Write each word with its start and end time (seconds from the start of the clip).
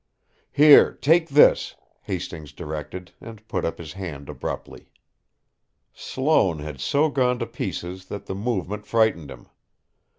"Here! 0.51 0.93
Take 0.95 1.29
this!" 1.29 1.75
Hastings 2.01 2.53
directed, 2.53 3.11
and 3.21 3.47
put 3.47 3.63
up 3.63 3.77
his 3.77 3.93
hand 3.93 4.29
abruptly. 4.29 4.89
Sloane 5.93 6.57
had 6.57 6.79
so 6.81 7.09
gone 7.09 7.37
to 7.37 7.45
pieces 7.45 8.05
that 8.07 8.25
the 8.25 8.33
movement 8.33 8.87
frightened 8.87 9.29
him. 9.29 9.45